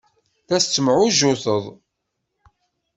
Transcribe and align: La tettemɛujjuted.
La 0.49 0.57
tettemɛujjuted. 0.63 1.65